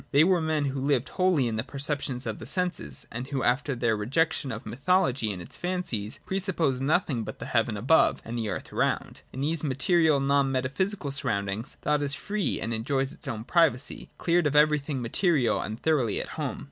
[0.09, 3.75] They were men who lived wholly in the perceptions of the senses, and who, after
[3.75, 8.19] their rejection of mythology and its fancies, pre sup posed nothing but the heaven above
[8.25, 9.21] and the earth around.
[9.31, 14.47] In these material, non metaphysical surroundings, thought is free and enjoys its own privacy,— cleared
[14.47, 16.59] of everything material, and thoroughly at home.